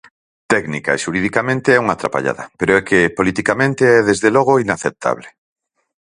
[0.53, 5.27] Técnica e xuridicamente é unha trapallada, pero é que politicamente é desde logo inaceptable.